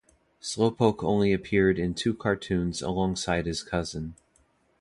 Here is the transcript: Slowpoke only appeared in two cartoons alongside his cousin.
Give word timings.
Slowpoke 0.41 1.03
only 1.03 1.31
appeared 1.31 1.77
in 1.77 1.93
two 1.93 2.15
cartoons 2.15 2.81
alongside 2.81 3.45
his 3.45 3.61
cousin. 3.61 4.15